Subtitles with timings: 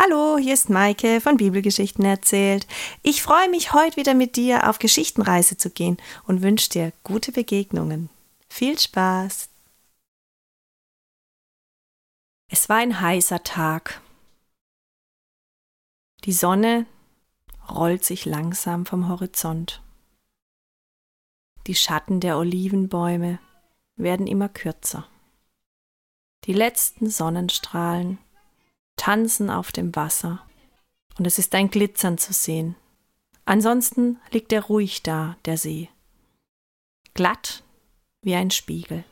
[0.00, 2.68] Hallo, hier ist Maike von Bibelgeschichten erzählt.
[3.02, 7.32] Ich freue mich, heute wieder mit dir auf Geschichtenreise zu gehen und wünsche dir gute
[7.32, 8.08] Begegnungen.
[8.48, 9.48] Viel Spaß!
[12.48, 14.00] Es war ein heißer Tag.
[16.22, 16.86] Die Sonne
[17.68, 19.82] rollt sich langsam vom Horizont.
[21.66, 23.40] Die Schatten der Olivenbäume
[23.96, 25.08] werden immer kürzer.
[26.44, 28.18] Die letzten Sonnenstrahlen
[28.98, 30.46] tanzen auf dem Wasser
[31.18, 32.76] und es ist ein Glitzern zu sehen.
[33.46, 35.88] Ansonsten liegt er ruhig da, der See,
[37.14, 37.62] glatt
[38.20, 39.04] wie ein Spiegel.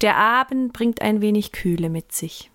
[0.00, 2.50] Der Abend bringt ein wenig Kühle mit sich.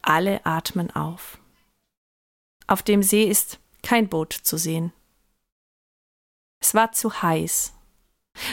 [0.00, 1.38] Alle atmen auf.
[2.66, 4.92] Auf dem See ist kein Boot zu sehen.
[6.60, 7.74] Es war zu heiß.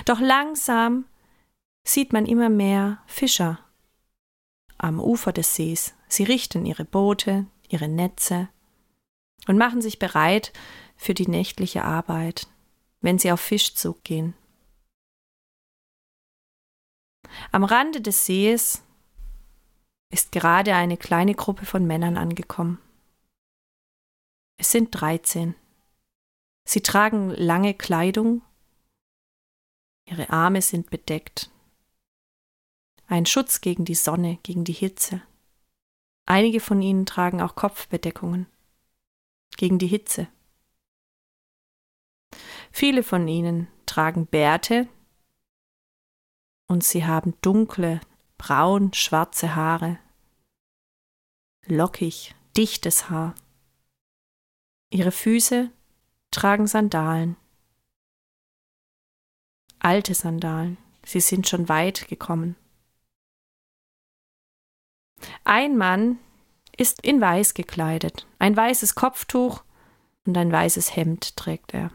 [0.05, 1.05] Doch langsam
[1.83, 3.59] sieht man immer mehr Fischer
[4.77, 5.93] am Ufer des Sees.
[6.07, 8.49] Sie richten ihre Boote, ihre Netze
[9.47, 10.53] und machen sich bereit
[10.95, 12.47] für die nächtliche Arbeit,
[13.01, 14.33] wenn sie auf Fischzug gehen.
[17.51, 18.83] Am Rande des Sees
[20.11, 22.79] ist gerade eine kleine Gruppe von Männern angekommen.
[24.57, 25.55] Es sind dreizehn.
[26.65, 28.41] Sie tragen lange Kleidung,
[30.05, 31.49] ihre Arme sind bedeckt
[33.09, 35.21] ein Schutz gegen die Sonne, gegen die Hitze.
[36.25, 38.45] Einige von ihnen tragen auch Kopfbedeckungen
[39.57, 40.27] gegen die Hitze.
[42.71, 44.87] Viele von ihnen tragen Bärte
[46.67, 47.99] und sie haben dunkle,
[48.37, 49.97] braun, schwarze Haare,
[51.65, 53.33] lockig, dichtes Haar.
[54.91, 55.71] Ihre Füße
[56.29, 57.37] tragen Sandalen,
[59.79, 62.55] alte Sandalen, sie sind schon weit gekommen.
[65.43, 66.19] Ein Mann
[66.77, 68.25] ist in weiß gekleidet.
[68.39, 69.63] Ein weißes Kopftuch
[70.25, 71.91] und ein weißes Hemd trägt er.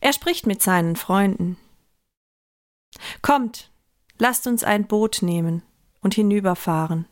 [0.00, 1.56] Er spricht mit seinen Freunden.
[3.22, 3.70] Kommt,
[4.18, 5.62] lasst uns ein Boot nehmen
[6.00, 7.06] und hinüberfahren.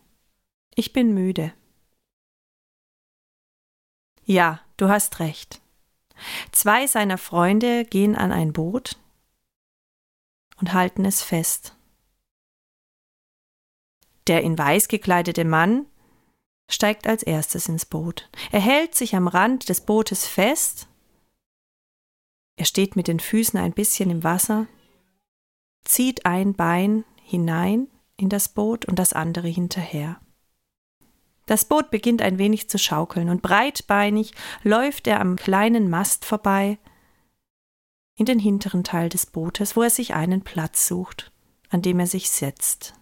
[0.75, 1.53] Ich bin müde.
[4.25, 5.61] Ja, du hast recht.
[6.53, 8.97] Zwei seiner Freunde gehen an ein Boot
[10.59, 11.75] und halten es fest.
[14.29, 15.87] Der in weiß gekleidete Mann
[16.71, 18.29] steigt als erstes ins Boot.
[18.53, 20.87] Er hält sich am Rand des Bootes fest.
[22.57, 24.67] Er steht mit den Füßen ein bisschen im Wasser,
[25.85, 30.21] zieht ein Bein hinein in das Boot und das andere hinterher.
[31.47, 36.79] Das Boot beginnt ein wenig zu schaukeln und breitbeinig läuft er am kleinen Mast vorbei
[38.17, 41.33] in den hinteren Teil des Bootes, wo er sich einen Platz sucht,
[41.71, 42.98] an dem er sich setzt.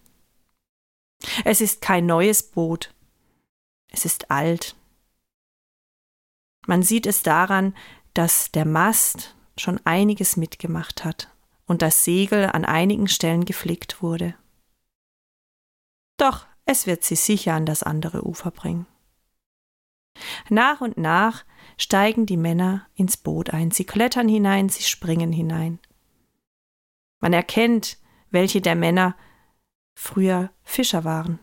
[1.45, 2.93] Es ist kein neues Boot.
[3.89, 4.75] Es ist alt.
[6.65, 7.75] Man sieht es daran,
[8.13, 11.33] dass der Mast schon einiges mitgemacht hat
[11.65, 14.35] und das Segel an einigen Stellen geflickt wurde.
[16.17, 18.87] Doch es wird sie sicher an das andere Ufer bringen.
[20.49, 21.45] Nach und nach
[21.77, 25.79] steigen die Männer ins Boot ein, sie klettern hinein, sie springen hinein.
[27.19, 27.97] Man erkennt,
[28.31, 29.15] welche der Männer
[29.97, 31.39] früher Fischer waren.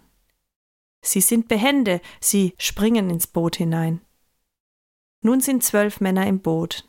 [1.02, 4.00] Sie sind behende, sie springen ins Boot hinein.
[5.22, 6.88] Nun sind zwölf Männer im Boot.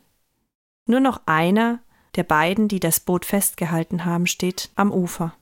[0.86, 1.82] Nur noch einer
[2.14, 5.36] der beiden, die das Boot festgehalten haben, steht am Ufer.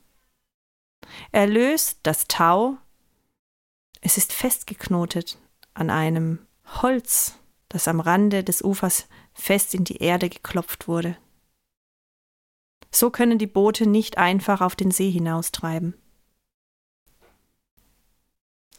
[1.31, 2.77] Er löst das Tau.
[4.01, 5.37] Es ist festgeknotet
[5.75, 6.39] an einem
[6.81, 7.37] Holz,
[7.69, 11.17] das am Rande des Ufers fest in die Erde geklopft wurde.
[12.89, 15.93] So können die Boote nicht einfach auf den See hinaustreiben.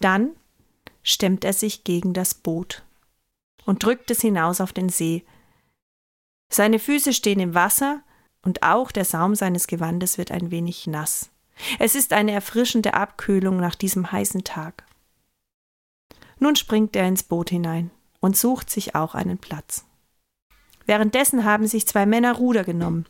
[0.00, 0.36] Dann
[1.02, 2.82] stemmt er sich gegen das Boot
[3.64, 5.24] und drückt es hinaus auf den See.
[6.52, 8.02] Seine Füße stehen im Wasser
[8.42, 11.30] und auch der Saum seines Gewandes wird ein wenig nass.
[11.78, 14.84] Es ist eine erfrischende Abkühlung nach diesem heißen Tag.
[16.38, 17.90] Nun springt er ins Boot hinein
[18.20, 19.84] und sucht sich auch einen Platz.
[20.84, 23.06] Währenddessen haben sich zwei Männer Ruder genommen.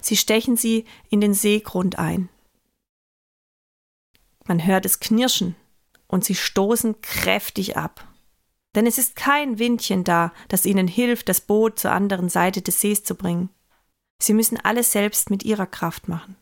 [0.00, 2.28] Sie stechen sie in den Seegrund ein.
[4.46, 5.56] Man hört es knirschen
[6.10, 8.06] und sie stoßen kräftig ab.
[8.74, 12.80] Denn es ist kein Windchen da, das ihnen hilft, das Boot zur anderen Seite des
[12.80, 13.50] Sees zu bringen.
[14.20, 16.36] Sie müssen alles selbst mit ihrer Kraft machen.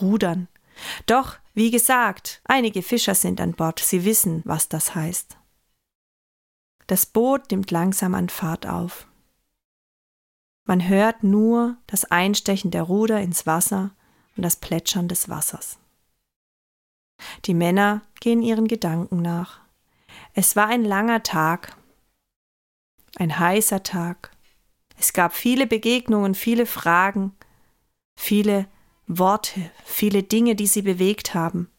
[0.00, 0.48] Rudern.
[1.06, 5.36] Doch, wie gesagt, einige Fischer sind an Bord, sie wissen, was das heißt.
[6.86, 9.06] Das Boot nimmt langsam an Fahrt auf.
[10.66, 13.90] Man hört nur das Einstechen der Ruder ins Wasser
[14.36, 15.78] und das Plätschern des Wassers.
[17.44, 19.60] Die Männer gehen ihren Gedanken nach.
[20.34, 21.76] Es war ein langer Tag,
[23.16, 24.30] ein heißer Tag.
[24.96, 27.36] Es gab viele Begegnungen, viele Fragen,
[28.16, 28.68] viele
[29.06, 31.70] Worte, viele Dinge, die sie bewegt haben.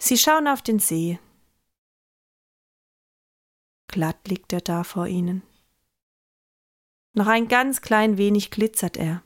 [0.00, 1.18] Sie schauen auf den See.
[3.88, 5.42] Glatt liegt er da vor ihnen.
[7.14, 9.22] Noch ein ganz klein wenig glitzert er.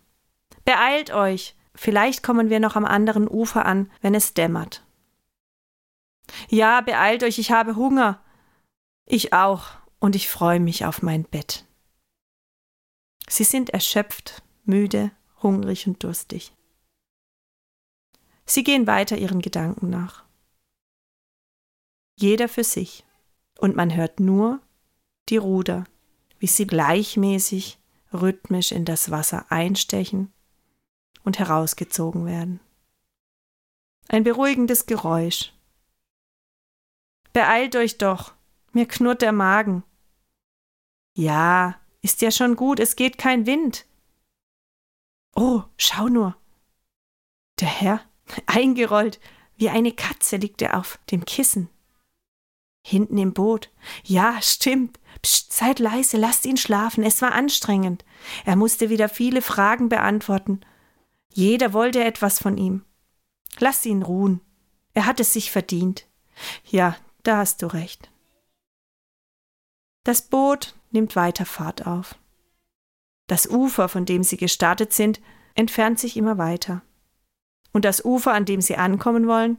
[0.64, 4.84] Beeilt euch, vielleicht kommen wir noch am anderen Ufer an, wenn es dämmert.
[6.48, 8.22] Ja, beeilt euch, ich habe Hunger.
[9.06, 11.64] Ich auch, und ich freue mich auf mein Bett.
[13.28, 15.10] Sie sind erschöpft, müde,
[15.42, 16.52] hungrig und durstig.
[18.44, 20.24] Sie gehen weiter ihren Gedanken nach.
[22.18, 23.04] Jeder für sich,
[23.58, 24.60] und man hört nur
[25.28, 25.84] die Ruder,
[26.38, 27.78] wie sie gleichmäßig,
[28.12, 30.32] rhythmisch in das Wasser einstechen
[31.24, 32.60] und herausgezogen werden.
[34.08, 35.52] Ein beruhigendes Geräusch.
[37.32, 38.34] Beeilt euch doch,
[38.72, 39.84] mir knurrt der Magen.
[41.14, 43.86] Ja, ist ja schon gut, es geht kein Wind.
[45.34, 46.36] Oh, schau nur.
[47.60, 48.00] Der Herr,
[48.46, 49.20] eingerollt,
[49.56, 51.68] wie eine Katze liegt er auf dem Kissen.
[52.84, 53.70] Hinten im Boot.
[54.02, 54.98] Ja, stimmt.
[55.22, 57.04] Psst, seid leise, lasst ihn schlafen.
[57.04, 58.04] Es war anstrengend.
[58.44, 60.62] Er musste wieder viele Fragen beantworten.
[61.32, 62.84] Jeder wollte etwas von ihm.
[63.58, 64.40] Lasst ihn ruhen.
[64.94, 66.06] Er hat es sich verdient.
[66.64, 68.10] Ja, da hast du recht.
[70.04, 72.16] Das Boot nimmt weiter Fahrt auf.
[73.28, 75.20] Das Ufer, von dem sie gestartet sind,
[75.54, 76.82] entfernt sich immer weiter.
[77.72, 79.58] Und das Ufer, an dem sie ankommen wollen,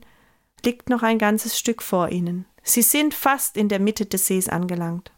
[0.64, 2.46] liegt noch ein ganzes Stück vor ihnen.
[2.62, 5.12] Sie sind fast in der Mitte des Sees angelangt.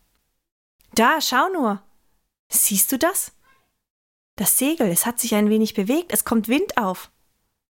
[0.93, 1.81] Da, schau nur.
[2.47, 3.33] Siehst du das?
[4.35, 7.11] Das Segel, es hat sich ein wenig bewegt, es kommt Wind auf.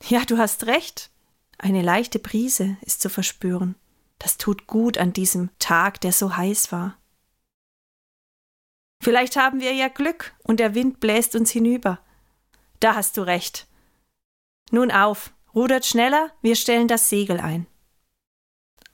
[0.07, 1.11] Ja, du hast recht.
[1.57, 3.75] Eine leichte Brise ist zu verspüren.
[4.19, 6.97] Das tut gut an diesem Tag, der so heiß war.
[9.01, 11.99] Vielleicht haben wir ja Glück und der Wind bläst uns hinüber.
[12.79, 13.67] Da hast du recht.
[14.71, 17.67] Nun auf, rudert schneller, wir stellen das Segel ein.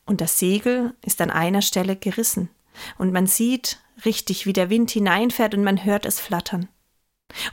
[0.06, 2.50] Und das Segel ist an einer Stelle gerissen,
[2.98, 6.68] und man sieht richtig, wie der Wind hineinfährt und man hört es flattern.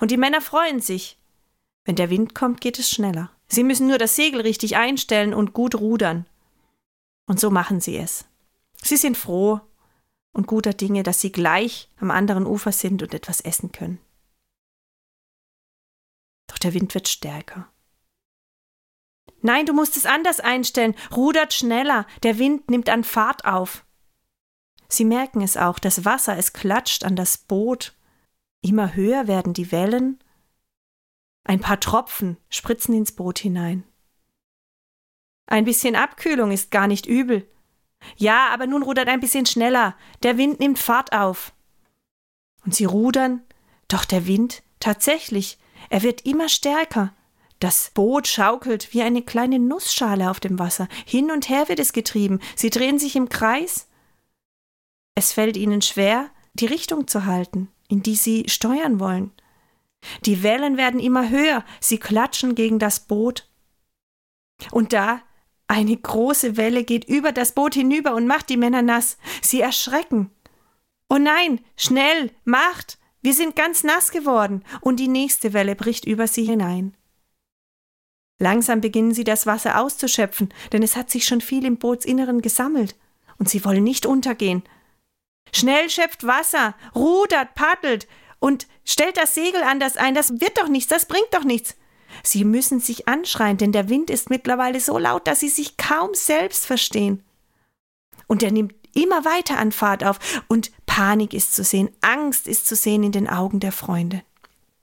[0.00, 1.18] Und die Männer freuen sich.
[1.84, 3.30] Wenn der Wind kommt, geht es schneller.
[3.48, 6.26] Sie müssen nur das Segel richtig einstellen und gut rudern.
[7.26, 8.24] Und so machen sie es.
[8.82, 9.60] Sie sind froh
[10.32, 13.98] und guter Dinge, dass sie gleich am anderen Ufer sind und etwas essen können.
[16.46, 17.68] Doch der Wind wird stärker.
[19.42, 20.94] Nein, du musst es anders einstellen.
[21.14, 22.06] Rudert schneller.
[22.22, 23.84] Der Wind nimmt an Fahrt auf.
[24.88, 27.95] Sie merken es auch, das Wasser, es klatscht an das Boot.
[28.66, 30.18] Immer höher werden die Wellen.
[31.44, 33.84] Ein paar Tropfen spritzen ins Boot hinein.
[35.46, 37.48] Ein bisschen Abkühlung ist gar nicht übel.
[38.16, 39.96] Ja, aber nun rudert ein bisschen schneller.
[40.24, 41.52] Der Wind nimmt Fahrt auf.
[42.64, 43.40] Und sie rudern,
[43.86, 45.58] doch der Wind, tatsächlich,
[45.88, 47.14] er wird immer stärker.
[47.60, 50.88] Das Boot schaukelt wie eine kleine Nussschale auf dem Wasser.
[51.04, 52.40] Hin und her wird es getrieben.
[52.56, 53.86] Sie drehen sich im Kreis.
[55.14, 59.32] Es fällt ihnen schwer, die Richtung zu halten, in die sie steuern wollen.
[60.24, 63.48] Die Wellen werden immer höher, sie klatschen gegen das Boot.
[64.70, 65.22] Und da
[65.68, 69.18] eine große Welle geht über das Boot hinüber und macht die Männer nass.
[69.42, 70.30] Sie erschrecken.
[71.08, 72.98] Oh nein, schnell, macht!
[73.22, 76.96] Wir sind ganz nass geworden, und die nächste Welle bricht über sie hinein.
[78.38, 82.94] Langsam beginnen sie das Wasser auszuschöpfen, denn es hat sich schon viel im Bootsinneren gesammelt,
[83.38, 84.62] und sie wollen nicht untergehen.
[85.52, 88.06] Schnell schöpft Wasser, rudert, paddelt
[88.38, 91.76] und stellt das Segel anders ein, das wird doch nichts, das bringt doch nichts.
[92.22, 96.14] Sie müssen sich anschreien, denn der Wind ist mittlerweile so laut, dass sie sich kaum
[96.14, 97.24] selbst verstehen.
[98.26, 102.66] Und er nimmt immer weiter an Fahrt auf, und Panik ist zu sehen, Angst ist
[102.66, 104.22] zu sehen in den Augen der Freunde.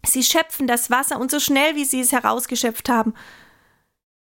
[0.05, 3.13] Sie schöpfen das Wasser, und so schnell wie sie es herausgeschöpft haben,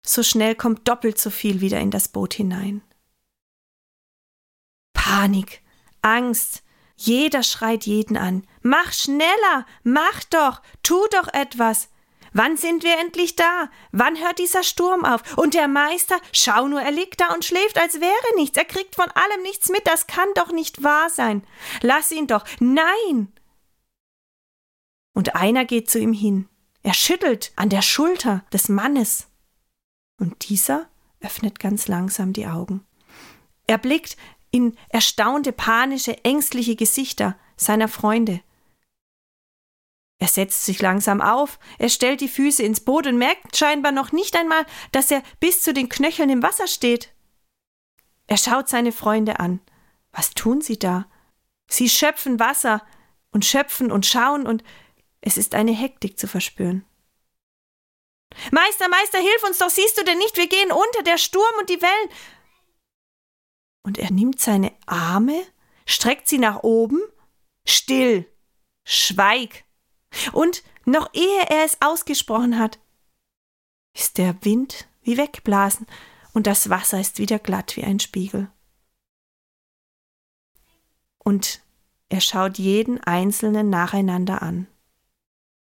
[0.05, 2.81] so schnell kommt doppelt so viel wieder in das Boot hinein.
[4.93, 5.62] Panik,
[6.03, 6.63] Angst,
[6.95, 8.45] jeder schreit jeden an.
[8.61, 11.89] Mach schneller, mach doch, tu doch etwas.
[12.33, 13.69] Wann sind wir endlich da?
[13.91, 15.37] Wann hört dieser Sturm auf?
[15.37, 18.57] Und der Meister, schau nur, er liegt da und schläft, als wäre nichts.
[18.57, 19.85] Er kriegt von allem nichts mit.
[19.85, 21.45] Das kann doch nicht wahr sein.
[21.81, 22.43] Lass ihn doch.
[22.59, 23.31] Nein.
[25.13, 26.49] Und einer geht zu ihm hin.
[26.81, 29.27] Er schüttelt an der Schulter des Mannes.
[30.19, 30.89] Und dieser
[31.21, 32.83] öffnet ganz langsam die Augen.
[33.67, 34.17] Er blickt
[34.53, 38.41] in erstaunte, panische, ängstliche Gesichter seiner Freunde.
[40.19, 44.11] Er setzt sich langsam auf, er stellt die Füße ins Boot und merkt scheinbar noch
[44.11, 47.11] nicht einmal, dass er bis zu den Knöcheln im Wasser steht.
[48.27, 49.59] Er schaut seine Freunde an.
[50.11, 51.07] Was tun sie da?
[51.67, 52.85] Sie schöpfen Wasser
[53.31, 54.63] und schöpfen und schauen und
[55.19, 56.85] es ist eine Hektik zu verspüren.
[58.51, 61.69] Meister, Meister, hilf uns doch, siehst du denn nicht, wir gehen unter, der Sturm und
[61.69, 62.09] die Wellen.
[63.83, 65.43] Und er nimmt seine Arme,
[65.85, 67.01] streckt sie nach oben.
[67.65, 68.27] Still,
[68.83, 69.63] schweig,
[70.31, 72.79] und noch ehe er es ausgesprochen hat,
[73.95, 75.87] ist der Wind wie weggeblasen
[76.33, 78.49] und das Wasser ist wieder glatt wie ein Spiegel.
[81.19, 81.61] Und
[82.09, 84.67] er schaut jeden Einzelnen nacheinander an.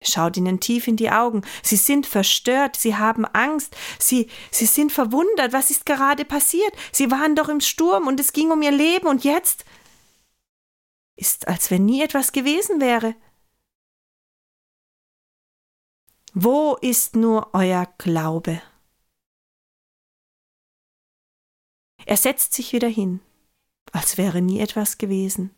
[0.03, 1.43] Schaut ihnen tief in die Augen.
[1.61, 6.73] Sie sind verstört, sie haben Angst, sie, sie sind verwundert, was ist gerade passiert?
[6.91, 9.63] Sie waren doch im Sturm und es ging um ihr Leben und jetzt
[11.15, 13.15] ist, als wenn nie etwas gewesen wäre.
[16.33, 18.61] Wo ist nur euer Glaube?
[22.05, 23.19] Er setzt sich wieder hin,
[23.91, 25.53] als wäre nie etwas gewesen.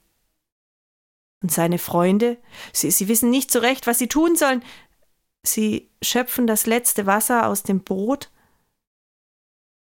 [1.43, 2.38] Und seine Freunde,
[2.71, 4.63] sie, sie wissen nicht so recht, was sie tun sollen.
[5.45, 8.31] Sie schöpfen das letzte Wasser aus dem Boot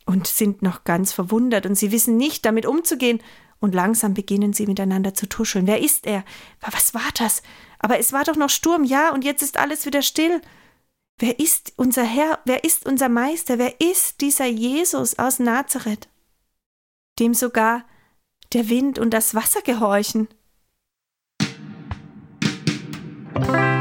[0.06, 3.20] und sind noch ganz verwundert und sie wissen nicht, damit umzugehen.
[3.60, 5.68] Und langsam beginnen sie miteinander zu tuscheln.
[5.68, 6.24] Wer ist er?
[6.62, 7.42] Was war das?
[7.80, 10.42] Aber es war doch noch Sturm, ja, und jetzt ist alles wieder still.
[11.18, 12.40] Wer ist unser Herr?
[12.46, 13.58] Wer ist unser Meister?
[13.58, 16.08] Wer ist dieser Jesus aus Nazareth,
[17.18, 17.86] dem sogar
[18.54, 20.30] der Wind und das Wasser gehorchen?
[23.40, 23.79] Bye.